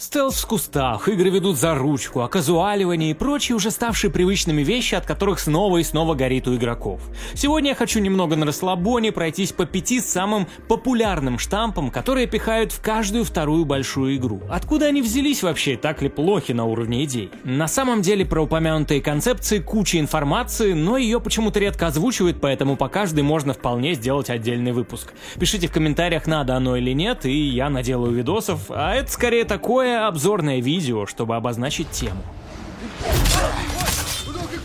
[0.00, 5.04] Стелс в кустах, игры ведут за ручку, оказуаливание и прочие уже ставшие привычными вещи, от
[5.04, 7.02] которых снова и снова горит у игроков.
[7.34, 12.80] Сегодня я хочу немного на расслабоне пройтись по пяти самым популярным штампам, которые пихают в
[12.80, 14.40] каждую вторую большую игру.
[14.48, 17.30] Откуда они взялись вообще, так ли плохи на уровне идей?
[17.44, 22.88] На самом деле про упомянутые концепции куча информации, но ее почему-то редко озвучивают, поэтому по
[22.88, 25.12] каждой можно вполне сделать отдельный выпуск.
[25.38, 29.89] Пишите в комментариях, надо оно или нет, и я наделаю видосов, а это скорее такое
[29.90, 32.22] обзорное видео, чтобы обозначить тему.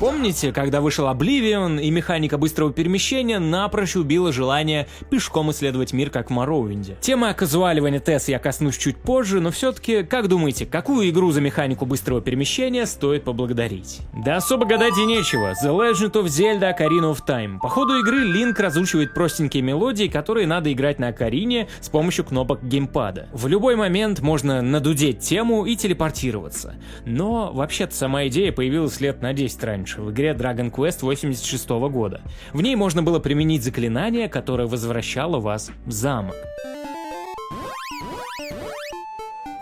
[0.06, 6.30] Помните, когда вышел Oblivion и механика быстрого перемещения напрочь убила желание пешком исследовать мир, как
[6.30, 6.96] в Morrowind'е?
[7.02, 11.88] Тема казуаливания ТЭС я коснусь чуть позже, но все-таки, как думаете, какую игру за механику
[11.88, 14.02] быстрого перемещения стоит поблагодарить?
[14.14, 15.54] Да особо гадать и нечего.
[15.64, 17.58] The Legend of Zelda Ocarina of Time.
[17.60, 22.64] По ходу игры Линк разучивает простенькие мелодии, которые надо играть на Окарине с помощью кнопок
[22.64, 23.28] геймпада.
[23.34, 26.76] В любой момент можно надудеть тему и телепортироваться.
[27.06, 31.70] Но вообще-то сама идея появилась лет на 10 раньше раньше, в игре Dragon Quest 86
[31.70, 32.22] года.
[32.54, 36.36] В ней можно было применить заклинание, которое возвращало вас в замок.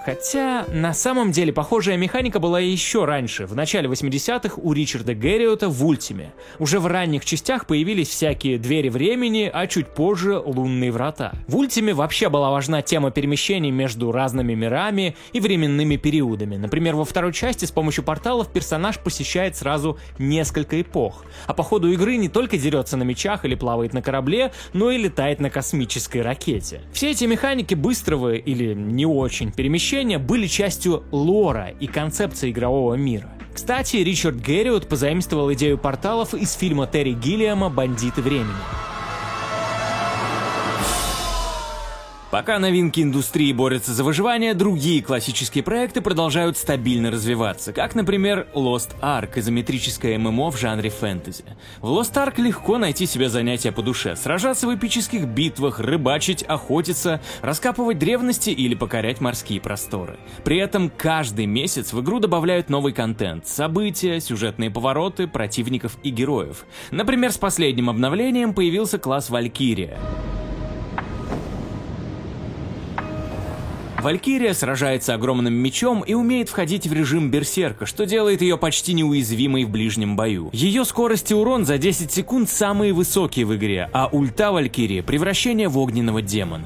[0.06, 5.70] Хотя, на самом деле, похожая механика была еще раньше, в начале 80-х у Ричарда Герриота
[5.70, 6.34] в Ультиме.
[6.60, 11.32] Уже в ранних частях появились всякие двери времени, а чуть позже лунные врата.
[11.48, 16.58] В Ультиме вообще была важна тема перемещений между разными мирами и временными периодами.
[16.58, 21.90] Например, во второй части с помощью порталов персонаж посещает сразу несколько эпох, а по ходу
[21.90, 26.22] игры не только дерется на мечах или плавает на корабле, но и летает на космической
[26.22, 26.82] ракете.
[26.92, 32.96] Все эти механики быстрого или не очень перемещения приключения были частью лора и концепции игрового
[32.96, 33.30] мира.
[33.54, 38.93] Кстати, Ричард Герриот позаимствовал идею порталов из фильма Терри Гиллиама «Бандиты времени».
[42.34, 48.96] Пока новинки индустрии борются за выживание, другие классические проекты продолжают стабильно развиваться, как, например, Lost
[49.04, 51.44] Ark, изометрическое ММО в жанре фэнтези.
[51.80, 57.22] В Lost Ark легко найти себе занятия по душе, сражаться в эпических битвах, рыбачить, охотиться,
[57.44, 60.18] раскапывать древности или покорять морские просторы.
[60.44, 66.66] При этом каждый месяц в игру добавляют новый контент, события, сюжетные повороты, противников и героев.
[66.90, 70.00] Например, с последним обновлением появился класс Валькирия.
[74.04, 79.64] Валькирия сражается огромным мечом и умеет входить в режим берсерка, что делает ее почти неуязвимой
[79.64, 80.50] в ближнем бою.
[80.52, 85.70] Ее скорость и урон за 10 секунд самые высокие в игре, а ульта Валькирии– превращение
[85.70, 86.66] в огненного демона.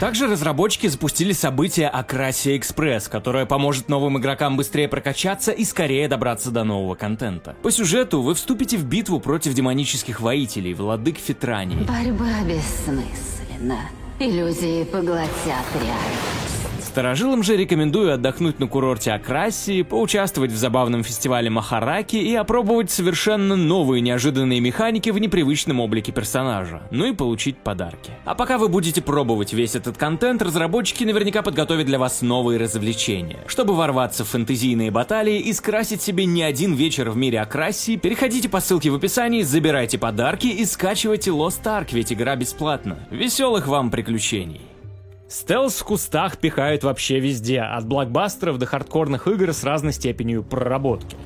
[0.00, 6.50] Также разработчики запустили событие Акрасия Экспресс, которое поможет новым игрокам быстрее прокачаться и скорее добраться
[6.50, 7.56] до нового контента.
[7.62, 11.84] По сюжету вы вступите в битву против демонических воителей, владык Фитрани.
[11.84, 13.78] Борьба бессмысленна.
[14.20, 16.37] Иллюзии поглотят реальность.
[16.88, 23.56] Старожилам же рекомендую отдохнуть на курорте Акрасии, поучаствовать в забавном фестивале Махараки и опробовать совершенно
[23.56, 28.12] новые неожиданные механики в непривычном облике персонажа, ну и получить подарки.
[28.24, 33.44] А пока вы будете пробовать весь этот контент, разработчики наверняка подготовят для вас новые развлечения.
[33.46, 38.48] Чтобы ворваться в фэнтезийные баталии и скрасить себе не один вечер в мире Акрасии, переходите
[38.48, 42.98] по ссылке в описании, забирайте подарки и скачивайте Lost Ark, ведь игра бесплатна.
[43.10, 44.62] Веселых вам приключений!
[45.28, 51.16] Стелс в кустах пихают вообще везде, от блокбастеров до хардкорных игр с разной степенью проработки.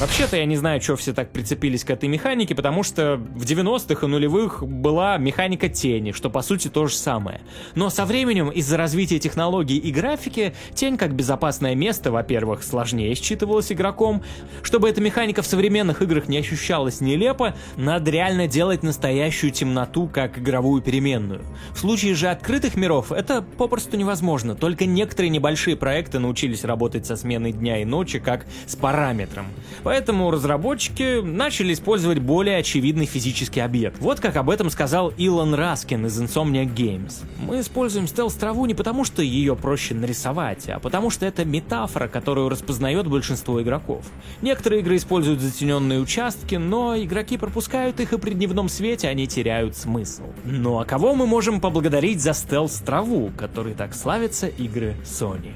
[0.00, 4.06] Вообще-то я не знаю, что все так прицепились к этой механике, потому что в 90-х
[4.06, 7.42] и нулевых была механика тени, что по сути то же самое.
[7.74, 13.72] Но со временем из-за развития технологий и графики, тень как безопасное место, во-первых, сложнее считывалась
[13.72, 14.22] игроком.
[14.62, 20.38] Чтобы эта механика в современных играх не ощущалась нелепо, надо реально делать настоящую темноту как
[20.38, 21.42] игровую переменную.
[21.74, 27.16] В случае же открытых миров это попросту невозможно, только некоторые небольшие проекты научились работать со
[27.16, 29.44] сменой дня и ночи как с параметром.
[29.90, 33.98] Поэтому разработчики начали использовать более очевидный физический объект.
[33.98, 37.24] Вот как об этом сказал Илон Раскин из Insomniac Games.
[37.44, 42.48] Мы используем стелс-траву не потому, что ее проще нарисовать, а потому что это метафора, которую
[42.50, 44.04] распознает большинство игроков.
[44.42, 49.76] Некоторые игры используют затененные участки, но игроки пропускают их, и при дневном свете они теряют
[49.76, 50.22] смысл.
[50.44, 55.50] Ну а кого мы можем поблагодарить за стелс-траву, которой так славятся игры Sony?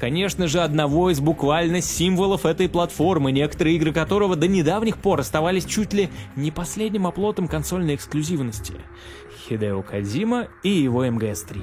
[0.00, 5.64] Конечно же, одного из буквально символов этой платформы, некоторые игры которого до недавних пор оставались
[5.64, 8.74] чуть ли не последним оплотом консольной эксклюзивности.
[9.48, 11.62] Хидео Кадзима и его МГС-3.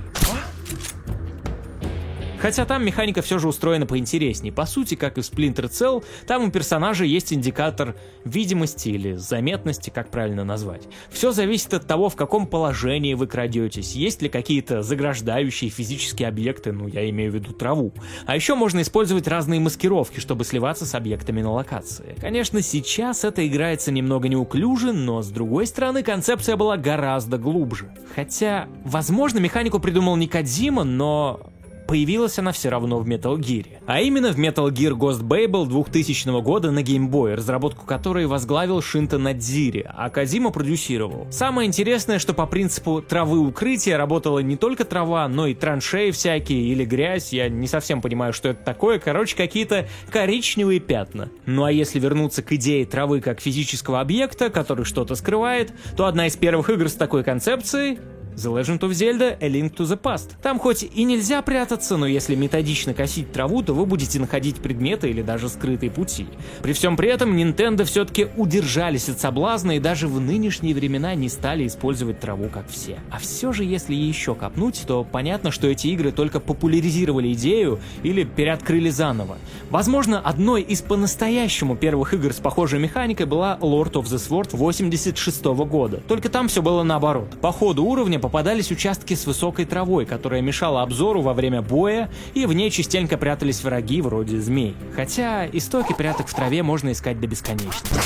[2.43, 4.51] Хотя там механика все же устроена поинтереснее.
[4.51, 7.95] По сути, как и в Splinter Cell, там у персонажа есть индикатор
[8.25, 10.81] видимости или заметности, как правильно назвать.
[11.09, 16.73] Все зависит от того, в каком положении вы крадетесь, есть ли какие-то заграждающие физические объекты,
[16.73, 17.93] ну я имею в виду траву.
[18.25, 22.17] А еще можно использовать разные маскировки, чтобы сливаться с объектами на локации.
[22.19, 27.89] Конечно, сейчас это играется немного неуклюже, но с другой стороны концепция была гораздо глубже.
[28.13, 31.52] Хотя, возможно, механику придумал не Кадзима, но
[31.87, 33.67] появилась она все равно в Metal Gear.
[33.85, 38.81] А именно в Metal Gear Ghost Babel 2000 года на Game Boy, разработку которой возглавил
[38.81, 41.27] Шинта Надзири, а Кадима продюсировал.
[41.31, 46.61] Самое интересное, что по принципу травы укрытия работала не только трава, но и траншеи всякие
[46.63, 51.29] или грязь, я не совсем понимаю, что это такое, короче, какие-то коричневые пятна.
[51.45, 56.27] Ну а если вернуться к идее травы как физического объекта, который что-то скрывает, то одна
[56.27, 57.99] из первых игр с такой концепцией
[58.35, 60.31] The Legend of Zelda A Link to the Past.
[60.41, 65.09] Там хоть и нельзя прятаться, но если методично косить траву, то вы будете находить предметы
[65.09, 66.25] или даже скрытые пути.
[66.61, 71.29] При всем при этом Nintendo все-таки удержались от соблазна и даже в нынешние времена не
[71.29, 72.99] стали использовать траву как все.
[73.11, 78.23] А все же, если еще копнуть, то понятно, что эти игры только популяризировали идею или
[78.23, 79.37] переоткрыли заново.
[79.69, 85.45] Возможно, одной из по-настоящему первых игр с похожей механикой была Lord of the Sword 86
[85.45, 86.01] года.
[86.07, 87.29] Только там все было наоборот.
[87.41, 92.45] По ходу уровня попадались участки с высокой травой, которая мешала обзору во время боя, и
[92.45, 94.75] в ней частенько прятались враги вроде змей.
[94.95, 97.99] Хотя истоки пряток в траве можно искать до бесконечности.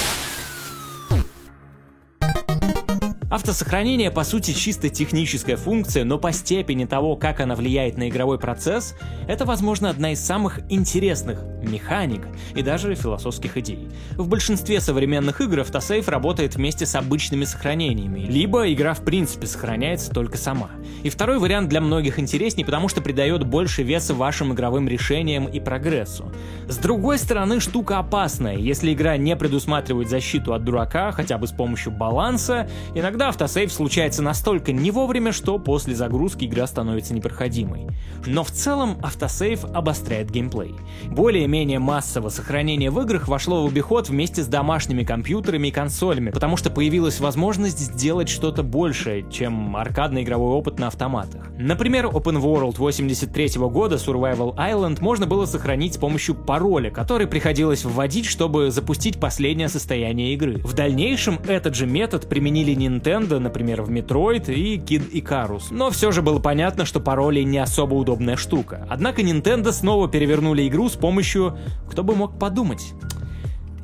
[3.29, 8.39] Автосохранение по сути чисто техническая функция, но по степени того, как она влияет на игровой
[8.39, 8.95] процесс,
[9.27, 12.21] это, возможно, одна из самых интересных механик
[12.55, 13.89] и даже философских идей.
[14.15, 20.09] В большинстве современных игр автосейв работает вместе с обычными сохранениями, либо игра в принципе сохраняется
[20.11, 20.69] только сама.
[21.03, 25.59] И второй вариант для многих интересней, потому что придает больше веса вашим игровым решениям и
[25.59, 26.31] прогрессу.
[26.69, 28.55] С другой стороны, штука опасная.
[28.55, 33.73] Если игра не предусматривает защиту от дурака, хотя бы с помощью баланса, иногда Иногда автосейв
[33.73, 37.87] случается настолько не вовремя, что после загрузки игра становится непроходимой.
[38.27, 40.75] Но в целом автосейв обостряет геймплей.
[41.09, 46.57] Более-менее массово сохранение в играх вошло в обиход вместе с домашними компьютерами и консолями, потому
[46.57, 51.47] что появилась возможность сделать что-то большее, чем аркадный игровой опыт на автоматах.
[51.57, 57.83] Например, Open World 83 года Survival Island можно было сохранить с помощью пароля, который приходилось
[57.83, 60.61] вводить, чтобы запустить последнее состояние игры.
[60.63, 65.67] В дальнейшем этот же метод применили Nintendo Nintendo, например, в Metroid и Kid Icarus.
[65.71, 68.85] Но все же было понятно, что пароли не особо удобная штука.
[68.89, 71.57] Однако Nintendo снова перевернули игру с помощью...
[71.89, 72.93] Кто бы мог подумать?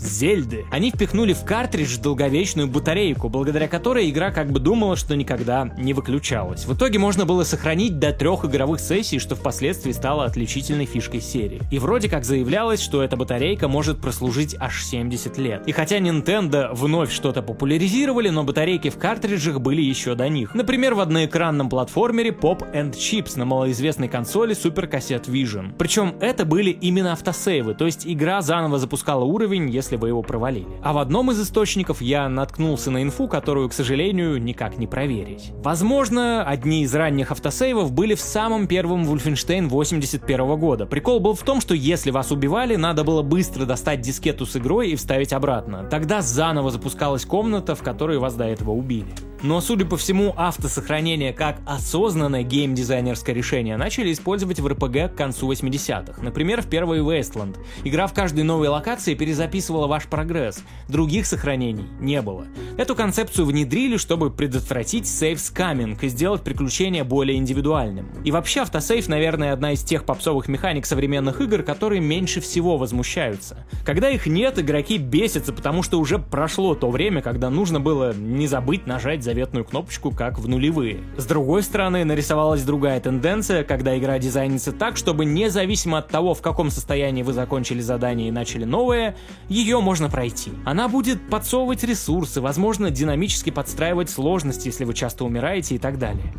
[0.06, 0.66] Зельды.
[0.72, 5.94] Они впихнули в картридж долговечную батарейку, благодаря которой игра как бы думала, что никогда не
[5.94, 6.66] выключалась.
[6.66, 11.62] В итоге можно было сохранить до трех игровых сессий, что впоследствии стало отличительной фишкой серии.
[11.72, 15.64] И вроде как заявлялось, что эта батарейка может прослужить аж 70 лет.
[15.68, 20.54] И хотя Nintendo вновь что-то популяризировали, но батарейки в картриджах были еще до них.
[20.54, 25.74] Например, в одноэкранном платформере Pop and Chips на малоизвестной консоли Super Cassette Vision.
[25.78, 30.24] Причем это были именно автосейвы, то есть игра заново запускала уровень, если если вы его
[30.24, 30.68] провалили.
[30.82, 35.52] А в одном из источников я наткнулся на инфу, которую, к сожалению, никак не проверить.
[35.64, 40.86] Возможно, одни из ранних автосейвов были в самом первом Wolfenstein 81 года.
[40.86, 44.90] Прикол был в том, что если вас убивали, надо было быстро достать дискету с игрой
[44.90, 45.88] и вставить обратно.
[45.90, 49.14] Тогда заново запускалась комната, в которой вас до этого убили.
[49.44, 55.52] Но, судя по всему, автосохранение как осознанное геймдизайнерское решение начали использовать в RPG к концу
[55.52, 56.22] 80-х.
[56.22, 57.58] Например, в первой Wasteland.
[57.84, 60.64] Игра в каждой новой локации перезаписывала ваш прогресс.
[60.88, 62.46] Других сохранений не было.
[62.78, 68.08] Эту концепцию внедрили, чтобы предотвратить сейф-скаминг и сделать приключение более индивидуальным.
[68.24, 73.66] И вообще автосейф, наверное, одна из тех попсовых механик современных игр, которые меньше всего возмущаются.
[73.86, 78.48] Когда их нет, игроки бесятся, потому что уже прошло то время, когда нужно было не
[78.48, 81.00] забыть нажать за заветную кнопочку, как в нулевые.
[81.18, 86.42] С другой стороны, нарисовалась другая тенденция, когда игра дизайнится так, чтобы независимо от того, в
[86.44, 89.16] каком состоянии вы закончили задание и начали новое,
[89.64, 90.52] ее можно пройти.
[90.66, 96.34] Она будет подсовывать ресурсы, возможно, динамически подстраивать сложности, если вы часто умираете и так далее.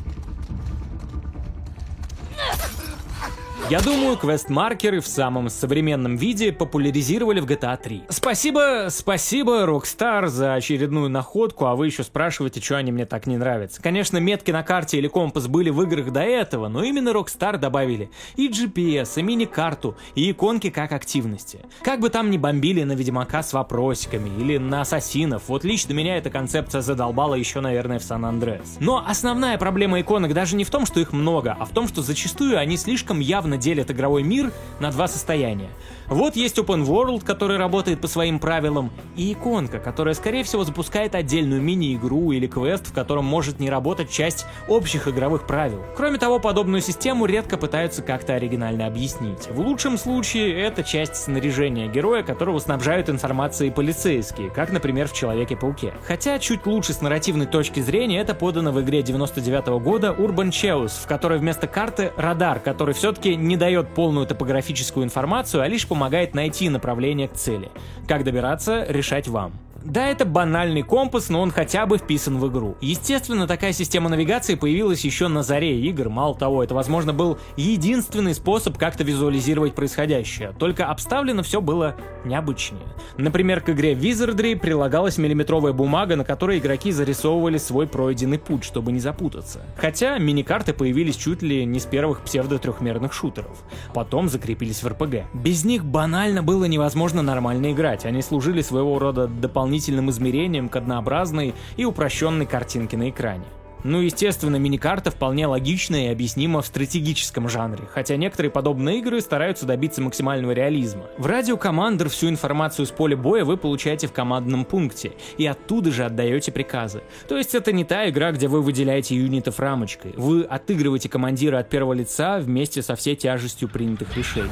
[3.71, 8.02] Я думаю, квест-маркеры в самом современном виде популяризировали в GTA 3.
[8.11, 13.38] Спасибо, спасибо, Rockstar, за очередную находку, а вы еще спрашиваете, что они мне так не
[13.38, 13.80] нравятся.
[13.80, 18.11] Конечно, метки на карте или компас были в играх до этого, но именно Rockstar добавили
[18.37, 21.61] и GPS, и мини-карту, и иконки как активности.
[21.83, 26.18] Как бы там ни бомбили на Ведьмака с вопросиками или на Ассасинов, вот лично меня
[26.18, 28.76] эта концепция задолбала еще, наверное, в Сан-Андреас.
[28.80, 32.02] Но основная проблема иконок даже не в том, что их много, а в том, что
[32.02, 35.70] зачастую они слишком явно делят игровой мир на два состояния.
[36.08, 41.14] Вот есть Open World, который работает по своим правилам, и иконка, которая, скорее всего, запускает
[41.14, 45.82] отдельную мини-игру или квест, в котором может не работать часть общих игровых правил.
[45.96, 49.49] Кроме того, подобную систему редко пытаются как-то оригинально объяснить.
[49.50, 55.94] В лучшем случае это часть снаряжения героя, которого снабжают информацией полицейские, как, например, в Человеке-пауке.
[56.06, 60.50] Хотя чуть лучше с нарративной точки зрения это подано в игре 99 -го года Urban
[60.50, 65.87] Chaos, в которой вместо карты радар, который все-таки не дает полную топографическую информацию, а лишь
[65.87, 66.03] помогает
[66.34, 67.70] найти направление к цели.
[68.06, 69.52] Как добираться, решать вам.
[69.84, 72.74] Да, это банальный компас, но он хотя бы вписан в игру.
[72.80, 76.08] Естественно, такая система навигации появилась еще на заре игр.
[76.08, 80.54] Мало того, это, возможно, был единственный способ как-то визуализировать происходящее.
[80.58, 82.80] Только обставлено все было необычнее.
[83.18, 88.90] Например, к игре Wizardry прилагалась миллиметровая бумага, на которой игроки зарисовывали свой пройденный путь, чтобы
[88.90, 89.60] не запутаться.
[89.76, 93.62] Хотя мини-карты появились чуть ли не с первых псевдо-трехмерных шутеров.
[93.92, 95.24] Потом закрепились в РПГ.
[95.34, 98.06] Без них банально было невозможно нормально играть.
[98.06, 103.45] Они служили своего рода дополнительным дополнительным измерением к однообразной и упрощенной картинке на экране.
[103.83, 109.66] Ну, естественно, миникарта вполне логична и объяснима в стратегическом жанре, хотя некоторые подобные игры стараются
[109.66, 111.02] добиться максимального реализма.
[111.19, 115.90] В радио Commander всю информацию с поля боя вы получаете в командном пункте, и оттуда
[115.90, 117.02] же отдаете приказы.
[117.28, 120.14] То есть это не та игра, где вы выделяете юнитов рамочкой.
[120.16, 124.49] Вы отыгрываете командира от первого лица вместе со всей тяжестью принятых решений.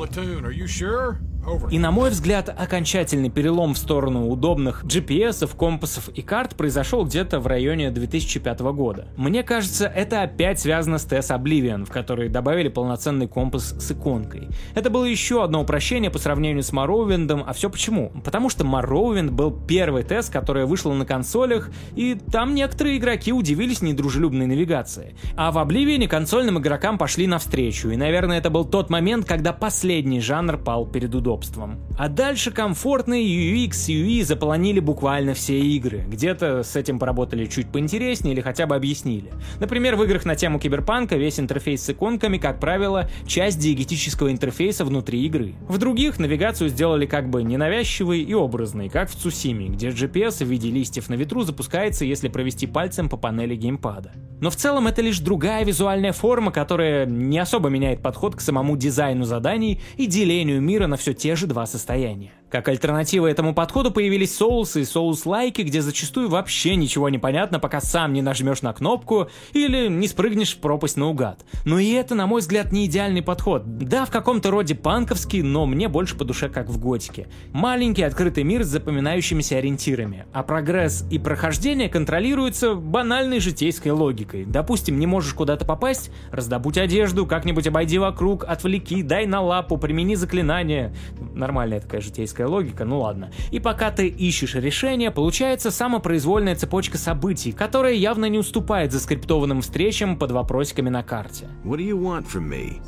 [0.00, 1.20] Platoon, are you sure?
[1.70, 7.40] И на мой взгляд, окончательный перелом в сторону удобных GPS, компасов и карт произошел где-то
[7.40, 9.08] в районе 2005 года.
[9.16, 14.48] Мне кажется, это опять связано с TES Oblivion, в который добавили полноценный компас с иконкой.
[14.74, 18.12] Это было еще одно упрощение по сравнению с Morrowind, а все почему?
[18.24, 23.82] Потому что Morrowind был первый тест, который вышел на консолях, и там некоторые игроки удивились
[23.82, 25.14] недружелюбной навигации.
[25.36, 30.20] А в Oblivion консольным игрокам пошли навстречу, и, наверное, это был тот момент, когда последний
[30.20, 31.78] жанр пал перед удобством удобством.
[31.96, 36.04] А дальше комфортные UX и UI заполонили буквально все игры.
[36.08, 39.30] Где-то с этим поработали чуть поинтереснее или хотя бы объяснили.
[39.60, 44.84] Например, в играх на тему киберпанка весь интерфейс с иконками, как правило, часть диегетического интерфейса
[44.84, 45.54] внутри игры.
[45.68, 50.48] В других навигацию сделали как бы ненавязчивой и образной, как в Цусиме, где GPS в
[50.48, 54.12] виде листьев на ветру запускается, если провести пальцем по панели геймпада.
[54.40, 58.76] Но в целом это лишь другая визуальная форма, которая не особо меняет подход к самому
[58.76, 62.32] дизайну заданий и делению мира на все те же два состояния.
[62.50, 67.80] Как альтернатива этому подходу появились соусы и соус-лайки, где зачастую вообще ничего не понятно, пока
[67.80, 71.44] сам не нажмешь на кнопку или не спрыгнешь в пропасть наугад.
[71.64, 73.78] Но и это, на мой взгляд, не идеальный подход.
[73.78, 77.28] Да, в каком-то роде панковский, но мне больше по душе как в готике.
[77.52, 84.44] Маленький открытый мир с запоминающимися ориентирами, а прогресс и прохождение контролируются банальной житейской логикой.
[84.44, 90.16] Допустим, не можешь куда-то попасть, раздобудь одежду, как-нибудь обойди вокруг, отвлеки, дай на лапу, примени
[90.16, 90.92] заклинание.
[91.32, 93.30] Нормальная такая житейская логическая логика, ну ладно.
[93.50, 100.18] И пока ты ищешь решение, получается самопроизвольная цепочка событий, которая явно не уступает заскриптованным встречам
[100.18, 101.48] под вопросиками на карте.
[101.64, 102.80] What do you want from me?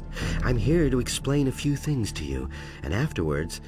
[0.44, 2.48] I'm here to explain a few things to you,
[2.82, 3.60] and afterwards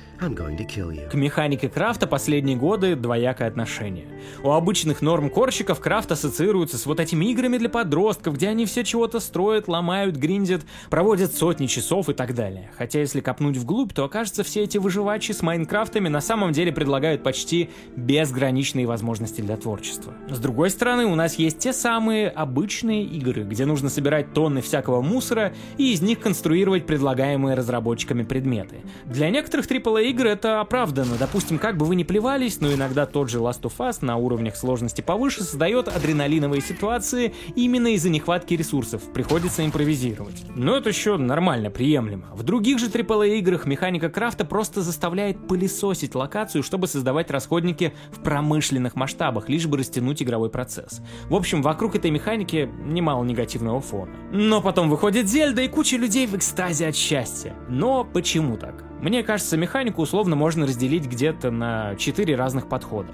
[1.11, 4.07] К механике крафта последние годы двоякое отношение.
[4.43, 8.85] У обычных норм корщиков крафт ассоциируется с вот этими играми для подростков, где они все
[8.85, 12.71] чего-то строят, ломают, гриндят, проводят сотни часов и так далее.
[12.79, 17.23] Хотя если копнуть вглубь, то окажется все эти выживачи с Майнкрафтами на самом деле предлагают
[17.23, 20.15] почти безграничные возможности для творчества.
[20.31, 25.03] С другой стороны, у нас есть те самые обычные игры, где нужно собирать тонны всякого
[25.03, 28.77] мусора и из них конструировать предлагаемые разработчиками предметы.
[29.05, 31.17] Для некоторых AAA игр это оправдано.
[31.19, 34.57] Допустим, как бы вы ни плевались, но иногда тот же Last of Us на уровнях
[34.57, 39.03] сложности повыше создает адреналиновые ситуации именно из-за нехватки ресурсов.
[39.13, 40.45] Приходится импровизировать.
[40.55, 42.29] Но это еще нормально, приемлемо.
[42.33, 48.21] В других же AAA играх механика крафта просто заставляет пылесосить локацию, чтобы создавать расходники в
[48.21, 51.01] промышленных масштабах, лишь бы растянуть игровой процесс.
[51.29, 54.13] В общем, вокруг этой механики немало негативного фона.
[54.31, 57.57] Но потом выходит Зельда, и куча людей в экстазе от счастья.
[57.69, 58.85] Но почему так?
[59.05, 63.13] Мне кажется, механику условно можно разделить где-то на четыре разных подхода.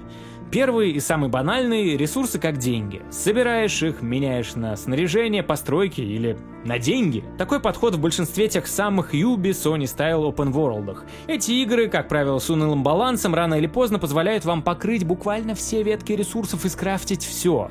[0.49, 3.01] Первый и самый банальный– ресурсы как деньги.
[3.09, 7.25] Собираешь их, меняешь на снаряжение, постройки или на деньги.
[7.37, 10.99] Такой подход в большинстве тех самых Ubi, Sony Style Open World.
[11.27, 15.83] Эти игры, как правило, с унылым балансом, рано или поздно позволяют вам покрыть буквально все
[15.83, 17.69] ветки ресурсов и скрафтить все.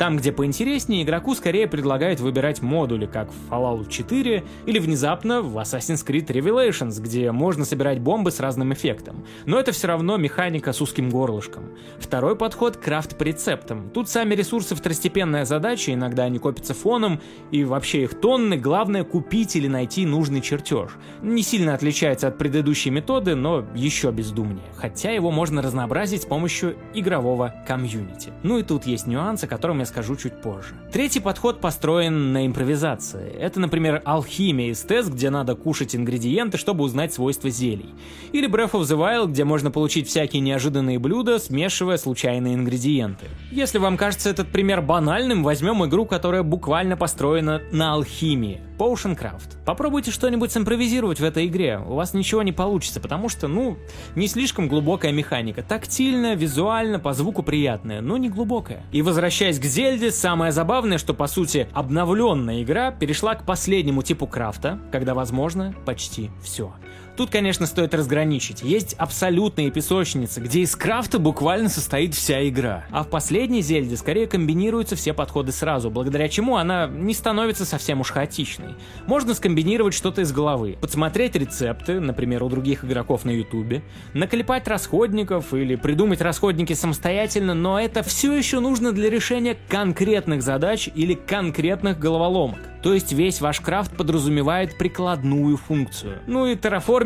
[0.00, 5.58] Там, где поинтереснее, игроку скорее предлагают выбирать модули, как в Fallout 4 или внезапно в
[5.58, 9.26] Assassin's Creed Revelations, где можно собирать бомбы с разным эффектом.
[9.44, 11.76] Но это все равно механика с узким горлышком.
[11.98, 13.90] Второй подход— крафт по рецептам.
[13.90, 19.54] Тут сами ресурсы второстепенная задача, иногда они копятся фоном, и вообще их тонны, главное купить
[19.54, 20.92] или найти нужный чертеж.
[21.20, 24.64] Не сильно отличается от предыдущей методы, но еще бездумнее.
[24.76, 28.32] Хотя его можно разнообразить с помощью игрового комьюнити.
[28.42, 30.74] Ну и тут есть нюансы, о котором я скажу чуть позже.
[30.92, 33.30] Третий подход построен на импровизации.
[33.30, 37.94] Это, например, алхимия из тест, где надо кушать ингредиенты, чтобы узнать свойства зелий.
[38.32, 43.26] Или Breath of the Wild, где можно получить всякие неожиданные блюда, смешивая случайные ингредиенты.
[43.50, 48.62] Если вам кажется этот пример банальным, возьмем игру, которая буквально построена на алхимии.
[48.80, 49.62] Potion Craft.
[49.66, 53.76] Попробуйте что-нибудь симпровизировать в этой игре, у вас ничего не получится, потому что, ну,
[54.16, 55.62] не слишком глубокая механика.
[55.62, 58.82] Тактильная, визуально, по звуку приятная, но не глубокая.
[58.90, 64.26] И возвращаясь к Зельде, самое забавное, что по сути обновленная игра перешла к последнему типу
[64.26, 66.72] крафта, когда возможно почти все.
[67.20, 68.62] Тут, конечно, стоит разграничить.
[68.62, 72.86] Есть абсолютные песочницы, где из крафта буквально состоит вся игра.
[72.90, 78.00] А в последней Зельде скорее комбинируются все подходы сразу, благодаря чему она не становится совсем
[78.00, 78.74] уж хаотичной.
[79.06, 83.82] Можно скомбинировать что-то из головы, подсмотреть рецепты, например, у других игроков на ютубе,
[84.14, 90.88] наклепать расходников или придумать расходники самостоятельно, но это все еще нужно для решения конкретных задач
[90.94, 92.60] или конкретных головоломок.
[92.82, 96.18] То есть весь ваш крафт подразумевает прикладную функцию.
[96.26, 96.56] Ну и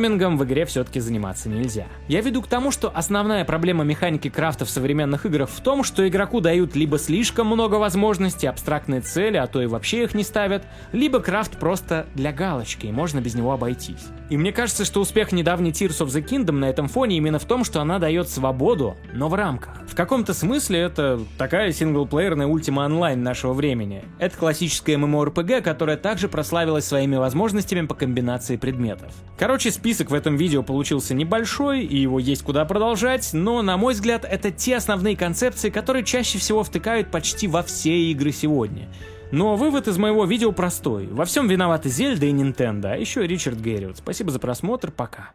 [0.04, 1.87] терраформингом в игре все-таки заниматься нельзя.
[2.08, 6.06] Я веду к тому, что основная проблема механики крафта в современных играх в том, что
[6.06, 10.64] игроку дают либо слишком много возможностей, абстрактные цели, а то и вообще их не ставят,
[10.92, 14.06] либо крафт просто для галочки, и можно без него обойтись.
[14.30, 17.44] И мне кажется, что успех недавней Tears of the Kingdom на этом фоне именно в
[17.44, 19.82] том, что она дает свободу, но в рамках.
[19.88, 24.02] В каком-то смысле это такая синглплеерная Ultima Online нашего времени.
[24.18, 29.12] Это классическая MMORPG, которая также прославилась своими возможностями по комбинации предметов.
[29.38, 33.94] Короче, список в этом видео получился небольшой, и его есть куда продолжать, но, на мой
[33.94, 38.88] взгляд, это те основные концепции, которые чаще всего втыкают почти во все игры сегодня.
[39.30, 41.06] Но вывод из моего видео простой.
[41.06, 43.98] Во всем виноваты Зельда и Nintendo, а еще Ричард Герриот.
[43.98, 45.32] Спасибо за просмотр, пока.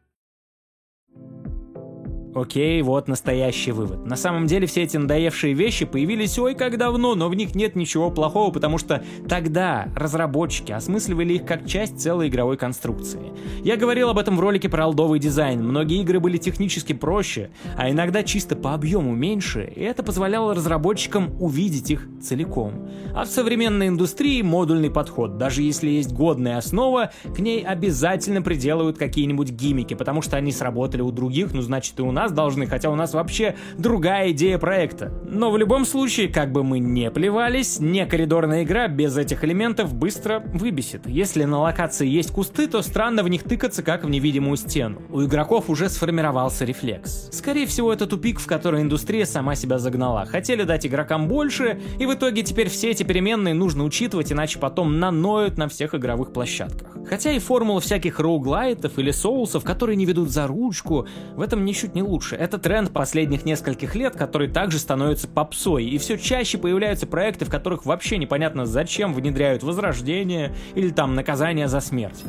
[2.36, 4.06] Окей, вот настоящий вывод.
[4.06, 7.76] На самом деле все эти надоевшие вещи появились ой как давно, но в них нет
[7.76, 13.34] ничего плохого, потому что тогда разработчики осмысливали их как часть целой игровой конструкции.
[13.64, 15.64] Я говорил об этом в ролике про алдовый дизайн.
[15.64, 21.36] Многие игры были технически проще, а иногда чисто по объему меньше, и это позволяло разработчикам
[21.42, 22.88] увидеть их целиком.
[23.16, 29.00] А в современной индустрии модульный подход, даже если есть годная основа, к ней обязательно приделывают
[29.00, 32.68] какие-нибудь гиммики, потому что они сработали у других, ну значит и у нас нас должны,
[32.68, 35.12] хотя у нас вообще другая идея проекта.
[35.26, 39.94] Но в любом случае, как бы мы не плевались, не коридорная игра без этих элементов
[39.94, 41.08] быстро выбесит.
[41.08, 45.02] Если на локации есть кусты, то странно в них тыкаться, как в невидимую стену.
[45.10, 47.30] У игроков уже сформировался рефлекс.
[47.32, 50.26] Скорее всего, это тупик, в который индустрия сама себя загнала.
[50.26, 55.00] Хотели дать игрокам больше, и в итоге теперь все эти переменные нужно учитывать, иначе потом
[55.00, 56.98] наноют на всех игровых площадках.
[57.08, 61.96] Хотя и формула всяких роуглайтов или соусов, которые не ведут за ручку, в этом ничуть
[61.96, 62.36] не лучше.
[62.36, 67.50] Это тренд последних нескольких лет, который также становится попсой, и все чаще появляются проекты, в
[67.50, 72.24] которых вообще непонятно зачем внедряют возрождение или там наказание за смерть.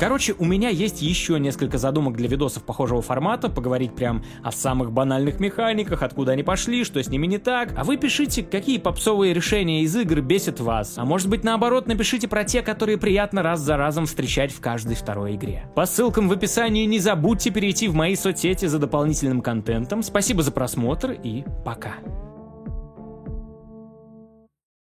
[0.00, 4.92] Короче, у меня есть еще несколько задумок для видосов похожего формата, поговорить прям о самых
[4.92, 7.74] банальных механиках, откуда они пошли, что с ними не так.
[7.76, 10.94] А вы пишите, какие попсовые решения из игр бесят вас.
[10.96, 14.96] А может быть наоборот, напишите про те, которые приятно раз за разом встречать в каждой
[14.96, 15.70] второй игре.
[15.74, 20.02] По ссылкам в описании не забудьте перейти в мои соцсети за дополнительным контентом.
[20.02, 21.96] Спасибо за просмотр и пока.